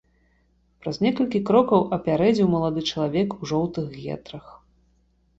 [0.83, 4.45] Праз некалькі крокаў апярэдзіў малады чалавек у жоўтых гетрах.